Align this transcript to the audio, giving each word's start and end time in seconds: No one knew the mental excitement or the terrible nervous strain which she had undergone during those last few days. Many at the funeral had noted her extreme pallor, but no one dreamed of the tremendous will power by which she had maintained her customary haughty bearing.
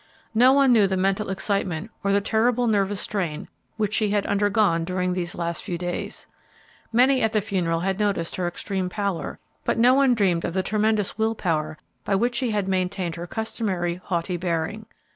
No 0.33 0.51
one 0.51 0.73
knew 0.73 0.87
the 0.87 0.97
mental 0.97 1.29
excitement 1.29 1.91
or 2.03 2.11
the 2.11 2.19
terrible 2.21 2.65
nervous 2.65 2.99
strain 2.99 3.47
which 3.77 3.93
she 3.93 4.09
had 4.09 4.25
undergone 4.25 4.83
during 4.83 5.13
those 5.13 5.35
last 5.35 5.63
few 5.63 5.77
days. 5.77 6.25
Many 6.91 7.21
at 7.21 7.33
the 7.33 7.39
funeral 7.39 7.81
had 7.81 7.99
noted 7.99 8.33
her 8.35 8.47
extreme 8.47 8.89
pallor, 8.89 9.37
but 9.63 9.77
no 9.77 9.93
one 9.93 10.15
dreamed 10.15 10.43
of 10.43 10.55
the 10.55 10.63
tremendous 10.63 11.19
will 11.19 11.35
power 11.35 11.77
by 12.03 12.15
which 12.15 12.33
she 12.33 12.49
had 12.49 12.67
maintained 12.67 13.13
her 13.13 13.27
customary 13.27 14.01
haughty 14.03 14.37
bearing. 14.37 14.87